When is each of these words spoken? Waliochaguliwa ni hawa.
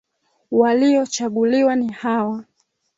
Waliochaguliwa 0.51 1.75
ni 1.75 1.91
hawa. 1.91 2.45